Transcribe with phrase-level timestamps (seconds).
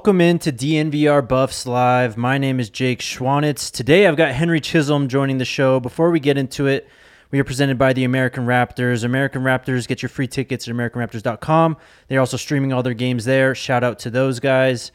[0.00, 2.16] Welcome into DNVR Buffs Live.
[2.16, 3.70] My name is Jake Schwanitz.
[3.70, 5.78] Today I've got Henry Chisholm joining the show.
[5.78, 6.88] Before we get into it,
[7.30, 9.04] we are presented by the American Raptors.
[9.04, 11.76] American Raptors, get your free tickets at AmericanRaptors.com.
[12.08, 13.54] They're also streaming all their games there.
[13.54, 14.90] Shout out to those guys.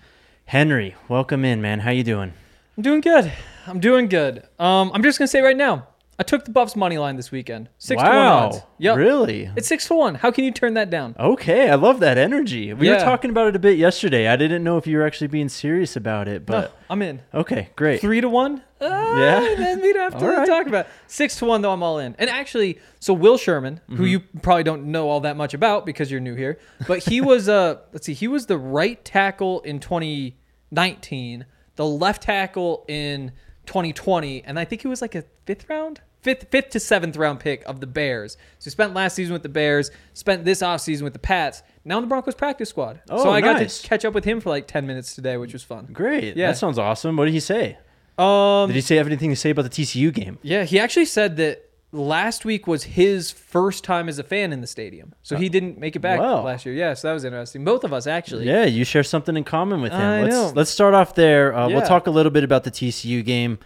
[0.45, 1.81] Henry, welcome in, man.
[1.81, 2.33] How you doing?
[2.75, 3.31] I'm doing good.
[3.67, 4.47] I'm doing good.
[4.57, 5.85] Um, I'm just gonna say right now,
[6.17, 7.67] I took the Buffs money line this weekend.
[7.77, 8.45] Six to one wow.
[8.47, 8.61] odds.
[8.77, 8.95] Yep.
[8.97, 9.51] Really?
[9.57, 10.15] It's six to one.
[10.15, 11.13] How can you turn that down?
[11.19, 12.73] Okay, I love that energy.
[12.73, 14.29] We were talking about it a bit yesterday.
[14.29, 17.21] I didn't know if you were actually being serious about it, No, but I'm in.
[17.33, 17.99] okay, great.
[17.99, 18.63] Three to one.
[18.79, 18.85] Uh,
[19.17, 19.55] Yeah?
[19.57, 20.47] Then we'd have to right.
[20.47, 20.91] talk about it.
[21.07, 21.71] six to one though.
[21.73, 22.15] I'm all in.
[22.17, 23.95] And actually, so Will Sherman, Mm-hmm.
[23.97, 27.19] who you probably don't know all that much about because you're new here, but he
[27.19, 31.45] was uh let's see, he was the right tackle in 2019,
[31.75, 33.31] the left tackle in
[33.65, 36.01] 2020, and I think he was like a fifth round.
[36.21, 38.33] Fifth, fifth to seventh round pick of the Bears.
[38.57, 41.61] So he spent last season with the Bears, spent this offseason with the Pats.
[41.83, 42.99] Now in the Broncos practice squad.
[43.11, 45.53] Oh, so I got to catch up with him for like 10 minutes today, which
[45.53, 45.87] was fun.
[45.93, 46.35] Great.
[46.35, 46.47] Yeah.
[46.47, 47.15] That sounds awesome.
[47.15, 47.77] What did he say?
[48.17, 50.39] Um, Did he say have anything to say about the TCU game?
[50.41, 51.64] Yeah, he actually said that
[51.95, 55.13] last week was his first time as a fan in the stadium.
[55.23, 56.43] So he didn't make it back Wow.
[56.43, 56.75] last year.
[56.75, 57.63] Yeah, so that was interesting.
[57.63, 58.45] Both of us actually.
[58.47, 60.01] Yeah, you share something in common with him.
[60.01, 60.51] I let's know.
[60.55, 61.55] let's start off there.
[61.55, 63.57] Uh, We'll talk a little bit about the TCU game.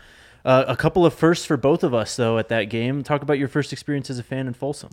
[0.45, 3.03] Uh, a couple of firsts for both of us though at that game.
[3.03, 4.91] Talk about your first experience as a fan in Folsom.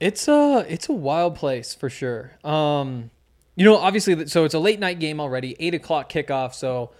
[0.00, 2.32] It's a it's a wild place for sure.
[2.44, 3.10] Um,
[3.54, 6.52] you know, obviously, th- so it's a late night game already, eight o'clock kickoff.
[6.52, 6.90] So,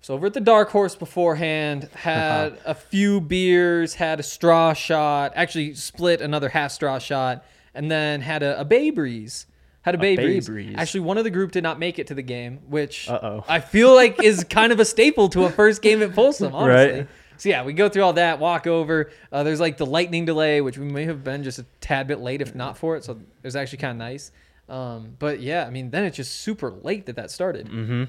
[0.00, 5.32] so over at the Dark Horse beforehand, had a few beers, had a straw shot,
[5.34, 7.44] actually split another half straw shot,
[7.74, 9.46] and then had a, a Bay Breeze.
[9.82, 10.48] Had a Bay, Bay Breeze.
[10.48, 10.74] Breeze.
[10.76, 13.44] Actually, one of the group did not make it to the game, which Uh-oh.
[13.48, 16.98] I feel like is kind of a staple to a first game at Folsom, honestly.
[17.00, 17.08] Right.
[17.38, 19.10] So yeah, we go through all that, walk over.
[19.30, 22.18] Uh, there's like the lightning delay, which we may have been just a tad bit
[22.18, 23.04] late if not for it.
[23.04, 24.32] So it was actually kind of nice.
[24.68, 27.68] Um, but yeah, I mean, then it's just super late that that started.
[27.68, 28.04] Mm-hmm.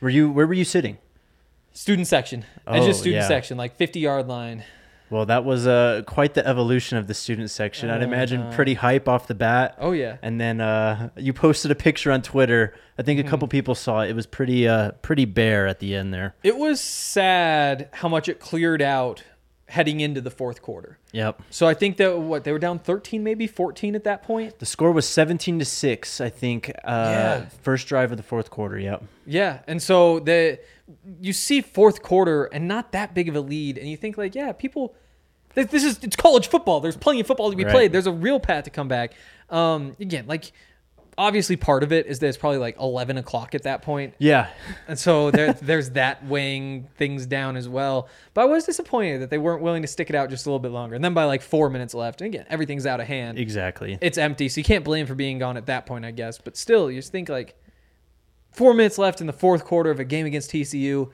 [0.00, 0.96] Were you where were you sitting?
[1.78, 3.28] Student section, Oh, just student yeah.
[3.28, 4.64] section, like 50 yard line.
[5.10, 7.88] Well, that was uh, quite the evolution of the student section.
[7.88, 8.56] I'd Oh, imagine no.
[8.56, 9.76] pretty hype off the bat.
[9.78, 12.74] Oh yeah, And then uh, you posted a picture on Twitter.
[12.98, 13.30] I think a Mm-hmm.
[13.30, 14.10] couple people saw it.
[14.10, 16.34] It was pretty uh, pretty bare at the end there.
[16.42, 19.22] it was sad how much it cleared out
[19.68, 20.98] heading into the fourth quarter.
[21.12, 21.42] Yep.
[21.50, 24.58] So I think that what they were down 13, maybe 14 at that point.
[24.58, 26.70] The score was 17 to 6, I think.
[26.84, 27.44] Uh, Yeah.
[27.62, 28.78] First drive of the fourth quarter.
[28.78, 29.04] Yep.
[29.26, 30.58] Yeah, and so the
[31.20, 34.34] you see fourth quarter and not that big of a lead, and you think like,
[34.34, 34.94] yeah, people,
[35.54, 36.80] this, this is it's college football.
[36.80, 37.72] There's plenty of football to be Right.
[37.72, 37.92] played.
[37.92, 39.12] There's a real path to come back.
[39.50, 40.50] Um, again, like
[41.18, 44.48] obviously part of it is that it's probably like 11 o'clock at that point, Yeah.
[44.86, 48.08] and so there there's that weighing things down as well.
[48.32, 50.60] But I was disappointed that they weren't willing to stick it out just a little
[50.60, 50.94] bit longer.
[50.94, 53.98] And then by like four minutes left, and again, everything's out of hand Exactly.
[54.00, 56.38] it's empty, so you can't blame for being gone at that point, I guess.
[56.38, 57.54] But still, you just think like
[58.52, 61.10] four minutes left in the fourth quarter of a game against TCU.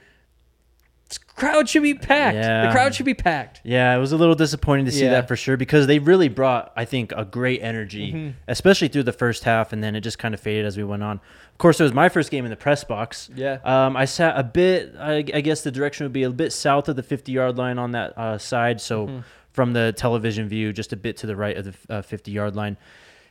[1.36, 2.36] Crowd should be packed.
[2.36, 2.66] Yeah.
[2.66, 3.60] The crowd should be packed.
[3.64, 5.10] Yeah, it was a little disappointing to see Yeah.
[5.10, 8.30] that for sure because they really brought, I think, a great energy, Mm-hmm.
[8.46, 11.02] especially through the first half, and then it just kind of faded as we went
[11.02, 11.16] on.
[11.52, 13.30] Of course, it was my first game in the press box.
[13.34, 13.58] Yeah.
[13.64, 14.94] Um, I sat a bit.
[14.98, 17.78] I, I guess the direction would be a bit south of the 50 yard line
[17.78, 19.18] on that uh, side, so Mm-hmm.
[19.52, 22.54] from the television view, just a bit to the right of the uh, 50 yard
[22.56, 22.76] line.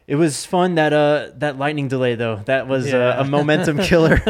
[0.06, 3.10] It was fun that uh that lightning delay though that was Yeah.
[3.20, 4.22] uh, a momentum killer,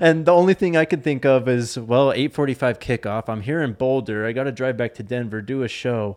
[0.00, 3.28] and the only thing I could think of is well 8:45 kickoff.
[3.28, 4.26] I'm here in Boulder.
[4.26, 6.16] I got to drive back to Denver, do a show.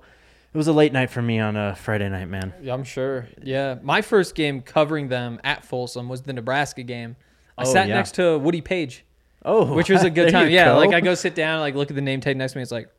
[0.53, 2.53] It was a late night for me on a Friday night, man.
[2.61, 3.27] Yeah, I'm sure.
[3.41, 7.15] Yeah, my first game covering them at Folsom was the Nebraska game.
[7.57, 7.95] I Oh, sat yeah.
[7.95, 9.05] next to Woody Paige,
[9.45, 10.49] Oh, which was a good time.
[10.49, 10.77] Yeah, go.
[10.77, 12.63] like I go sit down, like look at the name tag next to me.
[12.63, 12.89] It's like,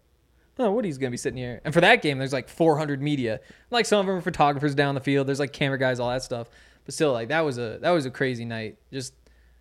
[0.59, 1.61] oh, Woody's gonna be sitting here.
[1.65, 3.41] And for that game, there's like 400 media.
[3.71, 5.27] Like some of them are photographers down the field.
[5.27, 6.49] There's like camera guys, all that stuff.
[6.85, 8.77] But still, like that was a that was a crazy night.
[8.93, 9.15] Just,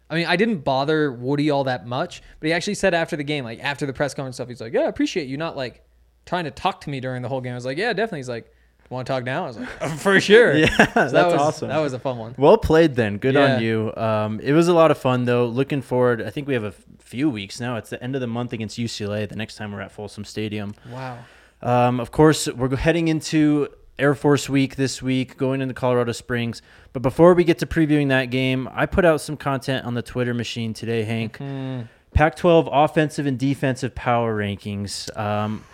[0.09, 3.23] I mean, I didn't bother Woody all that much, but he actually said after the
[3.23, 5.83] game, like after the press conference stuff, he's like, yeah, I appreciate you not like
[6.25, 7.51] trying to talk to me during the whole game.
[7.53, 8.19] I was like, yeah, definitely.
[8.19, 8.51] He's like.
[8.89, 9.45] Want to talk now?
[9.45, 10.53] I was like, for sure.
[10.53, 11.69] Yeah, So that's that was, awesome.
[11.69, 12.35] That was a fun one.
[12.37, 13.19] Well played then.
[13.19, 13.55] Good Yeah.
[13.55, 13.93] on you.
[13.95, 15.45] Um, it was a lot of fun though.
[15.45, 16.21] Looking forward.
[16.21, 16.73] I think we have a
[17.11, 17.75] few weeks now.
[17.75, 19.27] It's the end of the month against UCLA.
[19.27, 20.73] The next time we're at Folsom Stadium.
[20.89, 21.19] Wow.
[21.61, 23.67] Um, of course, we're heading into
[23.99, 26.61] Air Force Week this week, going into Colorado Springs.
[26.93, 30.01] But before we get to previewing that game, I put out some content on the
[30.01, 31.37] Twitter machine today, Hank.
[31.37, 31.81] Mm-hmm.
[32.13, 35.15] Pac 12 offensive and defensive power rankings.
[35.17, 35.65] Um,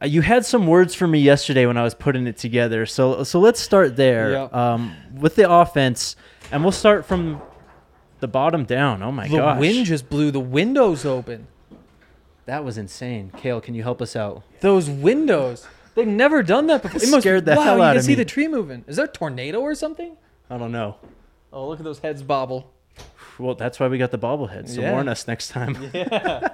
[0.00, 2.86] uh, you had some words for me yesterday when I was putting it together.
[2.86, 4.54] So, so let's start there Yep.
[4.54, 6.14] um, with the offense,
[6.52, 7.42] and we'll start from
[8.20, 9.02] the bottom down.
[9.02, 9.56] Oh my The gosh.
[9.56, 11.46] The wind just blew the windows open.
[12.46, 13.32] That was insane.
[13.36, 14.42] Kale, can you help us out?
[14.60, 15.66] Those windows.
[15.94, 16.96] They've never done that before.
[16.96, 18.84] It It must- scared the wow, hell you out can of see the tree moving.
[18.86, 20.16] Is there a tornado or something?
[20.48, 20.96] I don't know.
[21.52, 22.70] Oh, look at those heads bobble.
[23.38, 24.70] Well, that's why we got the bobbleheads.
[24.74, 24.92] So Yeah.
[24.92, 25.76] warn us next time.
[25.94, 26.48] Yeah.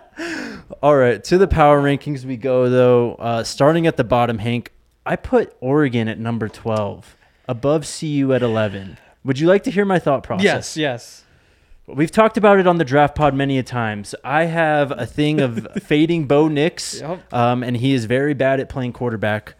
[0.82, 3.14] All right, to the power rankings we go though.
[3.16, 4.72] Uh, starting at the bottom, Hank,
[5.04, 7.16] I put Oregon at number twelve,
[7.46, 8.96] above CU at eleven.
[9.24, 10.44] Would you like to hear my thought process?
[10.44, 11.24] Yes, yes.
[11.88, 14.14] We've talked about it on the draft pod many a times.
[14.24, 17.32] I have a thing of fading Bo Nix, Yep.
[17.32, 19.54] um, and he is very bad at playing quarterback.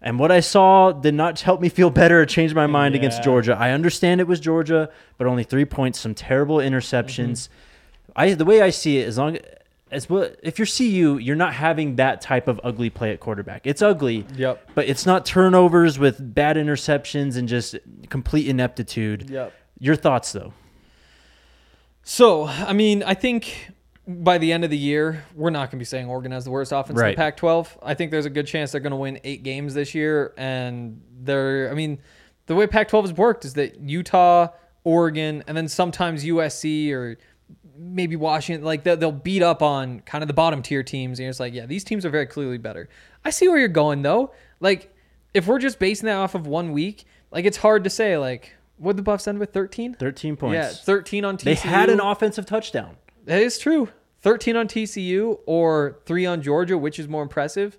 [0.00, 3.24] And what I saw did not help me feel better or change my mind against
[3.24, 3.56] Georgia.
[3.58, 7.48] I understand it was Georgia, but only three points, some terrible interceptions.
[7.48, 8.12] Mm-hmm.
[8.14, 9.38] I the way I see it, as long
[9.90, 13.66] as well, if you're CU, you're not having that type of ugly play at quarterback.
[13.66, 14.70] It's ugly, Yep.
[14.76, 17.74] but it's not turnovers with bad interceptions and just
[18.08, 19.28] complete ineptitude.
[19.28, 19.52] Yep.
[19.80, 20.52] Your thoughts, though?
[22.10, 23.70] So, I mean, I think
[24.06, 26.50] by the end of the year, we're not going to be saying Oregon has the
[26.50, 27.14] worst offense in Right.
[27.14, 27.68] the Pac-12.
[27.82, 31.02] I think there's a good chance they're going to win eight games this year, and
[31.20, 31.70] they're.
[31.70, 31.98] I mean,
[32.46, 34.48] the way Pac-12 has worked is that Utah,
[34.84, 37.18] Oregon, and then sometimes USC or
[37.76, 41.28] maybe Washington, like they'll, they'll beat up on kind of the bottom tier teams, and
[41.28, 42.88] it's like, yeah, these teams are very clearly better.
[43.22, 44.32] I see where you're going though.
[44.60, 44.94] Like,
[45.34, 48.16] if we're just basing that off of one week, like it's hard to say.
[48.16, 49.94] Like, what the Buffs end with 13?
[49.94, 50.54] 13 points.
[50.54, 51.44] Yeah, 13 on TCU.
[51.44, 52.96] They had an offensive touchdown.
[53.24, 53.88] That is true.
[54.20, 57.78] 13 on TCU or 3 on Georgia, which is more impressive?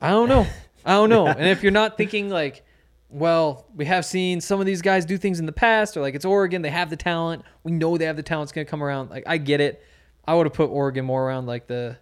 [0.00, 0.46] I don't know.
[0.84, 1.26] I don't know.
[1.26, 2.64] And if you're not thinking like,
[3.08, 6.14] well, we have seen some of these guys do things in the past, or like
[6.14, 7.42] it's Oregon, they have the talent.
[7.62, 8.46] We know they have the talent.
[8.46, 9.10] It's going to come around.
[9.10, 9.84] Like, I get it.
[10.24, 11.98] I would have put Oregon more around like the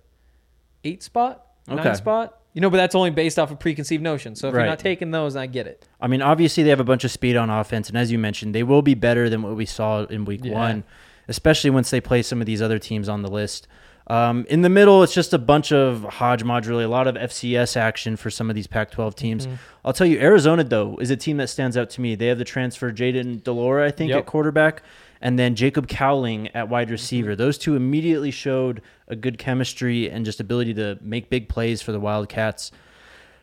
[0.85, 1.83] eight spot, Okay.
[1.83, 2.40] nine spot.
[2.53, 4.41] You know, but that's only based off of preconceived notions.
[4.41, 4.63] So if Right.
[4.63, 5.87] you're not taking those, I get it.
[6.01, 8.55] I mean, obviously they have a bunch of speed on offense, and as you mentioned,
[8.55, 10.55] they will be better than what we saw in Week Yeah.
[10.55, 10.85] One,
[11.29, 13.69] especially once they play some of these other teams on the list.
[14.09, 17.77] Um, in the middle, it's just a bunch of hodgepodge, really, a lot of FCS
[17.77, 19.47] action for some of these Pac-12 teams.
[19.47, 19.55] Mm-hmm.
[19.85, 22.17] I'll tell you, Arizona though is a team that stands out to me.
[22.17, 24.19] They have the transfer Jayden de Laura, I think, Yep.
[24.19, 24.83] at quarterback,
[25.21, 26.93] and then Jacob Cowling at wide Mm-hmm.
[26.93, 27.37] receiver.
[27.37, 31.93] Those two immediately showed a good chemistry and just ability to make big plays for
[31.93, 32.73] the Wildcats.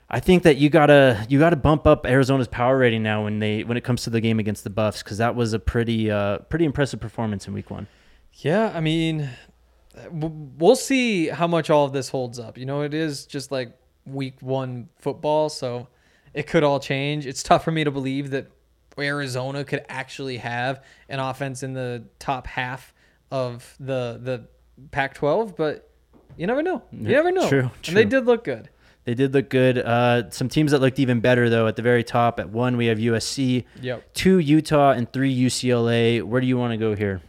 [0.09, 3.63] I think that you gotta you gotta bump up Arizona's power rating now when they
[3.63, 6.37] when it comes to the game against the Buffs because that was a pretty uh,
[6.49, 7.87] pretty impressive performance in Week One.
[8.33, 9.29] Yeah, I mean,
[10.11, 12.57] we'll see how much all of this holds up.
[12.57, 15.87] You know, it is just like week one football, so
[16.33, 17.25] it could all change.
[17.25, 18.47] It's tough for me to believe that
[18.99, 22.93] Arizona could actually have an offense in the top half
[23.31, 24.47] of the the
[24.91, 25.89] Pac-12, but
[26.37, 26.83] you never know.
[26.91, 27.49] You never know.
[27.49, 28.69] true, And they did look good.
[29.05, 29.77] They did look good.
[29.79, 32.39] Uh, some teams that looked even better though at the very top.
[32.39, 34.13] At one, we have USC, Yep.
[34.13, 36.21] two Utah, and three UCLA.
[36.21, 37.21] Where do you want to go here?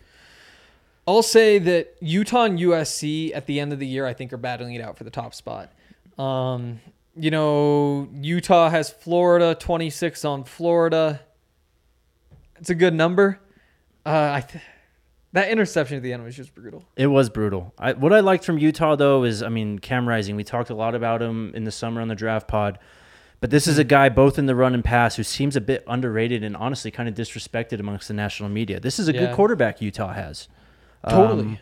[1.07, 4.37] I'll say that Utah and USC at the end of the year, I think, are
[4.39, 5.73] battling it out for the top spot.
[6.19, 6.81] Um,
[7.17, 11.21] you know, Utah has Florida, 26 on Florida.
[12.61, 13.39] It's a good number.
[14.07, 14.63] Uh, I th-
[15.33, 16.85] That interception at the end was just brutal.
[16.97, 17.73] It was brutal.
[17.79, 20.37] I, what I liked from Utah though is, I mean, Cam Rising.
[20.37, 22.79] We talked a lot about him in the summer on the draft pod,
[23.41, 25.85] but this is a guy both in the run and pass who seems a bit
[25.87, 28.81] underrated and honestly kind of disrespected amongst the national media.
[28.81, 29.27] This is a Yeah.
[29.27, 30.49] good quarterback Utah has.
[31.09, 31.43] Totally.
[31.45, 31.59] Um,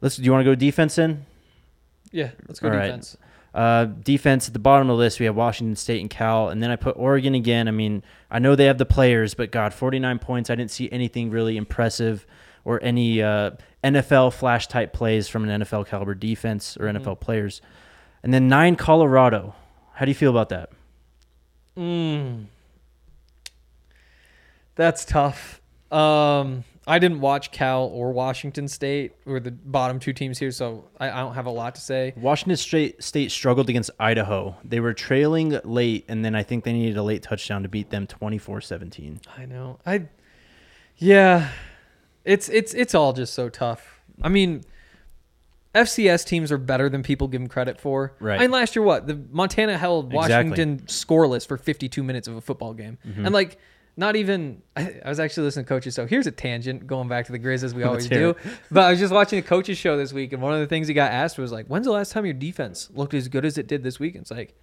[0.00, 0.16] let's.
[0.16, 1.26] Do you want to go defense in?
[2.10, 3.14] Yeah, let's go All right.
[3.52, 3.54] Defense.
[3.54, 6.62] Uh, defense at the bottom of the list, we have Washington State and Cal, and
[6.62, 7.68] then I put Oregon again.
[7.68, 10.50] I mean, I know they have the players, but God, 49 points.
[10.50, 12.26] I didn't see anything really impressive
[12.64, 13.52] or any uh,
[13.82, 17.62] NFL flash type plays from an NFL caliber defense or NFL players.
[18.22, 19.54] And then nine, Colorado.
[19.94, 20.70] How do you feel about that?
[21.76, 22.44] Mm.
[24.74, 25.60] That's tough.
[25.90, 30.86] Um, I didn't watch Cal or Washington State, or the bottom two teams here, so
[30.98, 32.14] I, I don't have a lot to say.
[32.16, 34.56] Washington State, State struggled against Idaho.
[34.64, 37.90] They were trailing late, and then I think they needed a late touchdown to beat
[37.90, 39.20] them 24 17.
[39.36, 39.78] I know.
[39.84, 40.08] I,
[40.96, 41.50] yeah,
[42.24, 44.00] it's it's it's all just so tough.
[44.22, 44.62] I mean,
[45.74, 48.14] FCS teams are better than people give them credit for.
[48.20, 48.38] Right.
[48.38, 50.50] I mean, last year, what the Montana held Exactly.
[50.50, 53.26] Washington scoreless for 52 minutes of a football game, Mm-hmm.
[53.26, 53.58] and like.
[53.96, 54.62] Not even.
[54.76, 55.94] I, I was actually listening to coaches.
[55.94, 58.34] So here's a tangent, going back to the Grizz as we always do.
[58.70, 60.88] But I was just watching the coaches show this week, and one of the things
[60.88, 63.58] he got asked was like, "When's the last time your defense looked as good as
[63.58, 64.54] it did this week?" And it's like,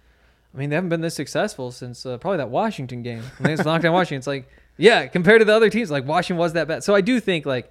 [0.54, 3.22] I mean, they haven't been this successful since uh, probably that Washington game.
[3.38, 4.18] When they just knocked down Washington.
[4.18, 6.82] It's like, yeah, compared to the other teams, like Washington was that bad.
[6.82, 7.70] So I do think like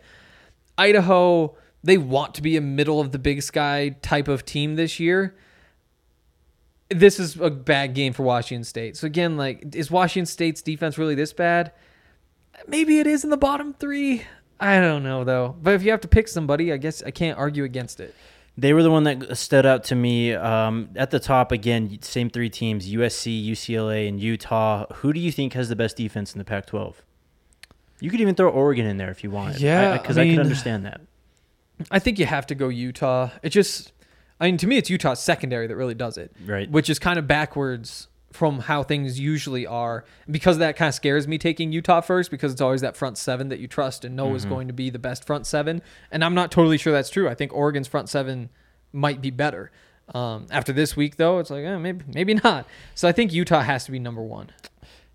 [0.78, 5.00] Idaho, they want to be a middle of the Big Sky type of team this
[5.00, 5.36] year.
[6.90, 8.96] This is a bad game for Washington State.
[8.98, 11.74] So again, like, is Washington State's defense really this bad?
[12.68, 14.24] Maybe it is in the bottom three.
[14.60, 15.56] I don't know though.
[15.62, 18.16] But if you have to pick somebody, I guess I can't argue against it.
[18.60, 20.34] They were the one that stood out to me.
[20.34, 24.86] Um, at the top, again, same three teams USC, UCLA, and Utah.
[24.96, 27.04] Who do you think has the best defense in the Pac 12?
[28.00, 29.60] You could even throw Oregon in there if you want.
[29.60, 31.02] Yeah, Because I I, could mean- understand that.
[31.92, 33.30] I think you have to go Utah.
[33.44, 33.92] It just,
[34.40, 36.70] I mean, to me, it's Utah's secondary that really does it, Right.
[36.70, 40.06] which is kind of backwards from how things usually are.
[40.30, 43.50] Because that kind of scares me taking Utah first because it's always that front seven
[43.50, 45.82] that you trust and know is going to be the best front seven.
[46.12, 47.28] And I'm not totally sure that's true.
[47.28, 48.50] I think Oregon's front seven
[48.94, 49.72] might be better.
[50.14, 52.66] Um, after this week, though, it's like eh, maybe maybe not.
[52.96, 54.52] So I think Utah has to be number one.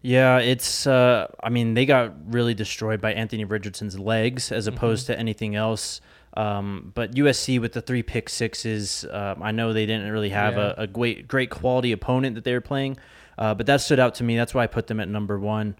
[0.02, 0.86] Yeah, it's.
[0.86, 4.76] Uh, I mean, they got really destroyed by Anthony Richardson's legs as Mm-hmm.
[4.76, 6.00] opposed to anything else.
[6.34, 10.54] Um, but USC with the three pick sixes, um, I know they didn't really have
[10.54, 10.74] Yeah.
[10.78, 12.96] a, a great, great quality opponent that they were playing,
[13.38, 14.36] uh, but that stood out to me.
[14.36, 15.76] That's why I put them at number one.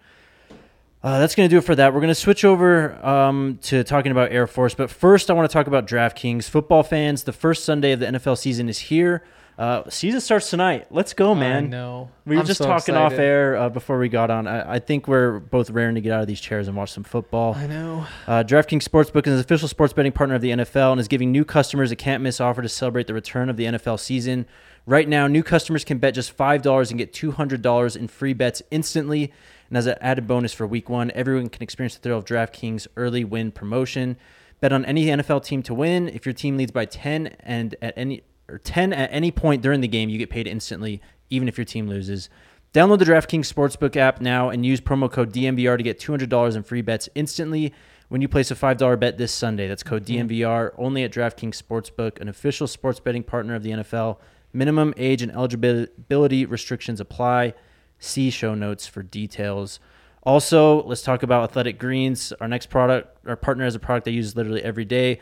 [1.02, 1.92] Uh, that's going to do it for that.
[1.92, 4.72] We're going to switch over um, to talking about Air Force.
[4.74, 6.44] But first, I want to talk about DraftKings.
[6.48, 9.24] Football fans, the first Sunday of the NFL season is here.
[9.62, 10.88] Uh, season starts tonight.
[10.90, 11.66] Let's go, man.
[11.66, 12.10] I know.
[12.26, 14.48] We were I'm just so talking off air uh, before we got on.
[14.48, 17.04] I, I think we're both raring to get out of these chairs and watch some
[17.04, 17.54] football.
[17.54, 18.04] I know.
[18.26, 21.30] Uh, DraftKings Sportsbook is an official sports betting partner of the NFL and is giving
[21.30, 24.46] new customers a can't miss offer to celebrate the return of the NFL season.
[24.84, 29.32] Right now, new customers can bet just $5 and get $200 in free bets instantly.
[29.68, 32.88] And as an added bonus for week one, everyone can experience the thrill of DraftKings
[32.96, 34.16] early win promotion.
[34.60, 36.08] Bet on any NFL team to win.
[36.08, 39.80] If your team leads by 10 and at any or 10 at any point during
[39.80, 42.28] the game, you get paid instantly, even if your team loses.
[42.72, 46.62] Download the DraftKings Sportsbook app now and use promo code DNVR to get $200 in
[46.62, 47.72] free bets instantly
[48.08, 49.68] when you place a $5 bet this Sunday.
[49.68, 50.28] That's code mm-hmm.
[50.28, 54.18] DNVR only at DraftKings Sportsbook, an official sports betting partner of the NFL.
[54.54, 57.54] Minimum age and eligibility restrictions apply.
[57.98, 59.78] See show notes for details.
[60.24, 62.32] Also, let's talk about Athletic Greens.
[62.40, 65.20] Our next product, our partner has a product I use literally every day.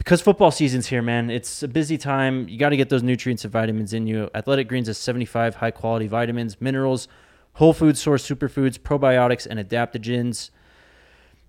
[0.00, 1.28] Because football season's here, man.
[1.28, 2.48] It's a busy time.
[2.48, 4.30] You got to get those nutrients and vitamins in you.
[4.34, 7.06] Athletic Greens has 75 high quality vitamins, minerals,
[7.54, 10.48] whole food source superfoods, probiotics, and adaptogens.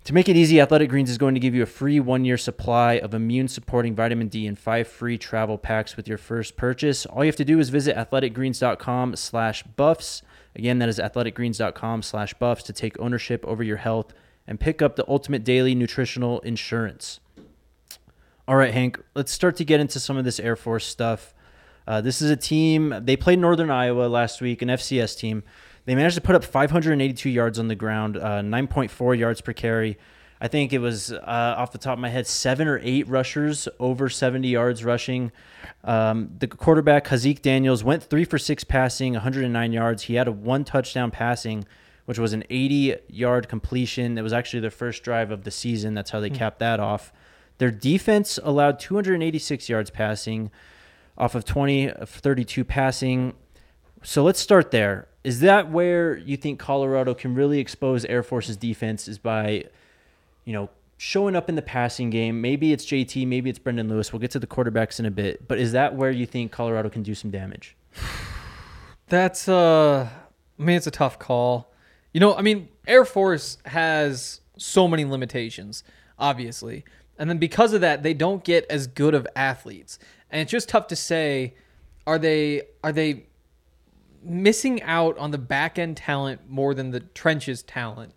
[0.03, 2.37] To make it easy, Athletic Greens is going to give you a free one year
[2.37, 7.05] supply of immune supporting vitamin D and five free travel packs with your first purchase.
[7.05, 10.23] All you have to do is visit athleticgreens.com slash buffs.
[10.57, 14.13] Again, that is athleticgreens.com slash buffs to take ownership over your health
[14.45, 17.20] and pick up the ultimate daily nutritional insurance.
[18.51, 21.33] All right, Hank, let's start to get into some of this Air Force stuff.
[21.87, 25.43] Uh, this is a team, they played Northern Iowa last week, an FCS team.
[25.85, 29.97] They managed to put up 582 yards on the ground, uh, 9.4 yards per carry.
[30.41, 33.69] I think it was uh, off the top of my head, seven or eight rushers
[33.79, 35.31] over 70 yards rushing.
[35.85, 40.03] Um, the quarterback, Haaziq Daniels, went three for six passing, 109 yards.
[40.03, 41.63] He had a one touchdown passing,
[42.03, 44.15] which was an 80 yard completion.
[44.15, 45.93] That was actually their first drive of the season.
[45.93, 47.13] That's how they capped that off.
[47.61, 50.49] Their defense allowed 286 yards passing
[51.15, 53.35] off of 20 of 32 passing.
[54.01, 55.07] So let's start there.
[55.23, 59.65] Is that where you think Colorado can really expose Air Force's defense is by,
[60.43, 62.41] you know, showing up in the passing game.
[62.41, 64.11] Maybe it's JT, maybe it's Brendan Lewis.
[64.11, 65.47] We'll get to the quarterbacks in a bit.
[65.47, 67.77] But is that where you think Colorado can do some damage?
[69.05, 70.09] That's uh
[70.59, 71.71] I mean it's a tough call.
[72.11, 75.83] You know, I mean Air Force has so many limitations,
[76.17, 76.85] obviously.
[77.21, 79.99] And then because of that, they don't get as good of athletes.
[80.31, 81.53] And it's just tough to say
[82.07, 83.27] are they are they
[84.23, 88.13] missing out on the back end talent more than the trenches talent?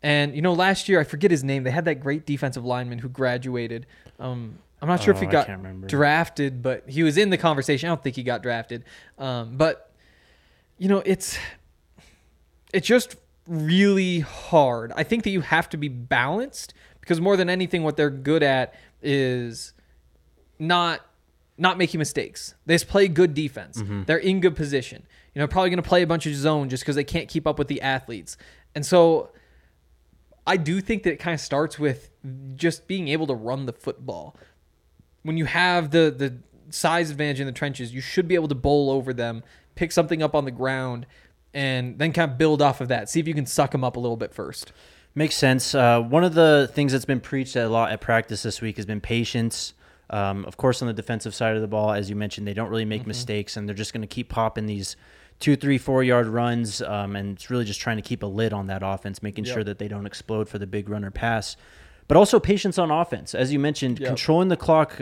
[0.00, 1.64] And you know, last year I forget his name.
[1.64, 3.84] They had that great defensive lineman who graduated.
[4.20, 7.88] Um, I'm not sure if he Oh, got drafted, but he was in the conversation.
[7.88, 8.84] I don't think he got drafted.
[9.18, 9.90] Um, but
[10.78, 11.36] you know, it's
[12.72, 14.92] it's just really hard.
[14.96, 18.42] I think that you have to be balanced because more than anything, what they're good
[18.42, 19.72] at is
[20.58, 21.00] not
[21.58, 22.54] not making mistakes.
[22.66, 23.80] They just play good defense.
[23.80, 24.02] Mm-hmm.
[24.04, 25.06] They're in good position.
[25.34, 27.46] You know, probably going to play a bunch of zone just because they can't keep
[27.46, 28.36] up with the athletes.
[28.74, 29.30] And so
[30.46, 32.10] I do think that it kind of starts with
[32.56, 34.36] just being able to run the football.
[35.22, 36.36] When you have the the
[36.70, 39.42] size advantage in the trenches, you should be able to bowl over them,
[39.74, 41.06] pick something up on the ground,
[41.56, 43.08] and then kind of build off of that.
[43.08, 44.72] See if you can suck them up a little bit first.
[45.14, 45.74] Makes sense.
[45.74, 48.84] Uh, one of the things that's been preached a lot at practice this week has
[48.84, 49.72] been patience.
[50.10, 52.68] Um, of course, on the defensive side of the ball, as you mentioned, they don't
[52.68, 54.94] really make mistakes, and they're just going to keep popping these
[55.40, 58.52] two, three, four yard runs, um, and it's really just trying to keep a lid
[58.52, 61.56] on that offense, making sure that they don't explode for the big runner pass.
[62.08, 64.06] But also patience on offense, as you mentioned, Yep.
[64.08, 65.00] controlling the clock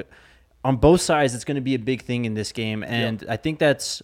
[0.64, 1.34] on both sides.
[1.34, 4.00] It's going to be a big thing in this game, and I think that's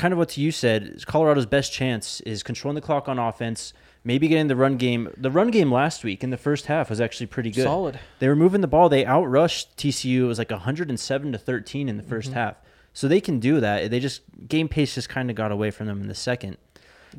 [0.00, 1.04] kind of what you said.
[1.06, 5.12] Colorado's best chance is controlling the clock on offense, maybe getting the run game.
[5.16, 7.64] The run game last week in the first half was actually pretty good.
[7.64, 8.00] Solid.
[8.18, 8.88] They were moving the ball.
[8.88, 10.20] They outrushed TCU.
[10.22, 12.32] It was like 107 to 13 in the 1st Mm-hmm.
[12.32, 12.56] half.
[12.92, 13.90] So they can do that.
[13.90, 16.56] They just game pace just kind of got away from them in the second.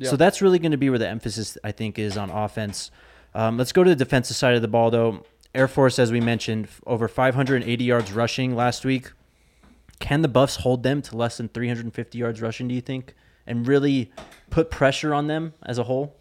[0.02, 2.90] So that's really going to be where the emphasis I think is on offense.
[3.34, 5.24] Um, let's go to the defensive side of the ball though.
[5.54, 9.12] Air Force, as we mentioned, over 580 yards rushing last week.
[10.02, 12.66] Can the Buffs hold them to less than 350 yards rushing?
[12.66, 13.14] Do you think,
[13.46, 14.10] and really
[14.50, 16.16] put pressure on them as a whole?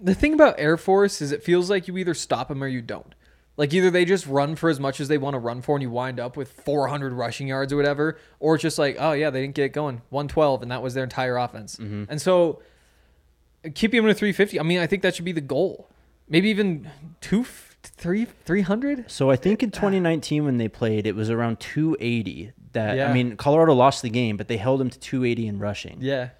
[0.00, 2.80] The thing about Air Force is it feels like you either stop them or you
[2.80, 3.12] don't.
[3.56, 5.82] Like either they just run for as much as they want to run for and
[5.82, 9.30] you wind up with 400 rushing yards or whatever, or it's just like, oh yeah,
[9.30, 10.02] they didn't get it going.
[10.10, 11.74] 112 and that was their entire offense.
[11.74, 12.04] Mm-hmm.
[12.08, 12.62] And so
[13.74, 15.88] keeping them to 350, I mean, I think that should be the goal.
[16.28, 16.88] Maybe even
[17.20, 17.44] two,
[17.82, 19.10] three, 300?
[19.10, 22.52] So I think in 2019 when they played, it was around 280.
[22.74, 23.08] That Yeah.
[23.08, 25.98] I mean, Colorado lost the game, but they held them to 280 in rushing.
[26.00, 26.30] Yeah,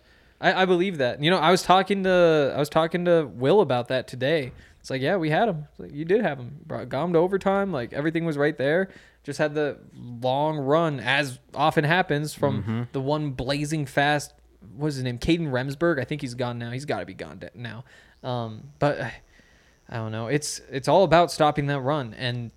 [0.40, 1.23] I, I believe that.
[1.23, 4.53] You know, I was talking to I was talking to Will about that today.
[4.81, 5.66] It's like, yeah, we had him.
[5.79, 6.59] Like, you did have him.
[6.66, 7.73] Brought, got him to overtime.
[7.73, 8.90] Like everything was right there.
[9.23, 14.35] Just had the long run, as often happens, from the one blazing fast.
[14.77, 15.18] What's his name?
[15.18, 15.99] Kadin Remsberg.
[15.99, 16.70] I think he's gone now.
[16.70, 17.85] He's got to be gone now.
[18.23, 19.01] Um, but
[19.88, 20.27] I don't know.
[20.27, 22.51] It's it's all about stopping that run and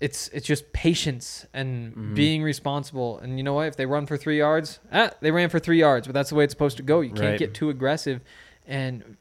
[0.00, 3.18] it's it's just patience and being responsible.
[3.18, 3.68] And you know what?
[3.68, 6.34] If they run for three yards, ah, they ran for three yards, but that's the
[6.36, 7.00] way it's supposed to go.
[7.00, 7.38] You can't Right.
[7.38, 8.20] get too aggressive,
[8.66, 9.16] and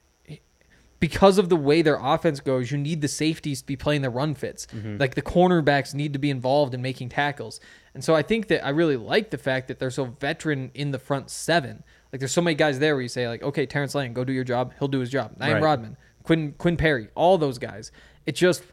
[1.00, 4.10] because of the way their offense goes, you need the safeties to be playing the
[4.10, 4.66] run fits.
[4.98, 7.60] Like the cornerbacks need to be involved in making tackles.
[7.94, 10.92] And so I think that I really like the fact that they're so veteran in
[10.92, 11.84] the front seven.
[12.12, 14.34] Like there's so many guys there where you say like, okay, Terrence Lang, go do
[14.34, 14.74] your job.
[14.80, 15.36] He'll do his job.
[15.40, 15.64] Ryan Right.
[15.64, 17.92] Rodman, Quinn Quinn Perry, all those guys.
[18.26, 18.64] It just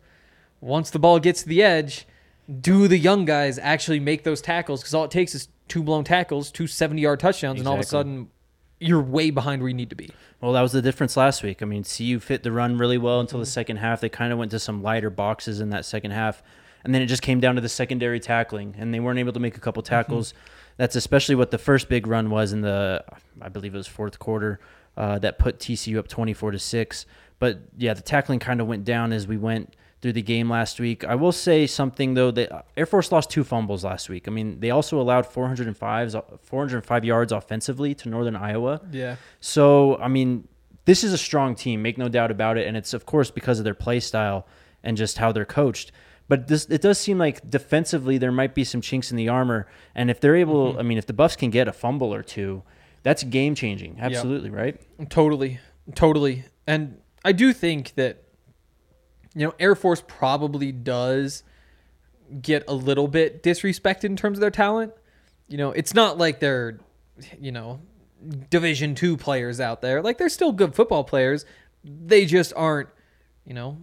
[0.63, 2.07] once the ball gets to the edge,
[2.61, 4.81] do the young guys actually make those tackles?
[4.81, 7.81] Because all it takes is two blown tackles, two 70 yard touchdowns, and all of
[7.81, 8.31] a sudden
[8.79, 10.11] you're way behind where you need to be.
[10.41, 11.63] Well, that was the difference last week.
[11.63, 14.01] I mean, CU fit the run really well until the second half.
[14.01, 16.43] They kind of went to some lighter boxes in that second half.
[16.85, 19.41] And then it just came down to the secondary tackling, and they weren't able to
[19.41, 20.35] make a couple tackles.
[20.79, 23.05] That's especially what the first big run was in the,
[23.41, 24.59] I believe it was fourth quarter,
[24.97, 27.07] uh, that put TCU up 24 to 6.
[27.39, 30.81] But yeah, the tackling kind of went down as we went through the game last
[30.81, 31.05] week.
[31.05, 34.27] I will say something, though, that uh, Air Force lost two fumbles last week.
[34.27, 38.81] I mean, they also allowed 405, 405 yards offensively to Northern Iowa.
[38.91, 39.17] Yeah.
[39.41, 40.49] So, I mean,
[40.85, 43.59] this is a strong team, make no doubt about it, and it's of course because
[43.59, 44.47] of their play style
[44.83, 45.93] and just how they're coached.
[46.29, 49.69] But this it does seem like defensively there might be some chinks in the armor,
[49.95, 50.81] and if they're able, mm-hmm.
[50.81, 52.63] I mean, if the Buffs can get a fumble or two,
[53.03, 53.99] that's game changing.
[54.01, 54.81] Absolutely, right?
[55.11, 55.61] Totally,
[55.95, 56.45] totally.
[56.67, 58.25] And I do think that
[59.35, 61.43] you know Air Force probably does
[62.41, 64.93] get a little bit disrespected in terms of their talent.
[65.49, 66.79] You know, it's not like they're
[67.41, 67.81] you know
[68.51, 70.03] Division two players out there.
[70.03, 71.45] Like they're still good football players.
[71.85, 72.89] They just aren't
[73.45, 73.79] you know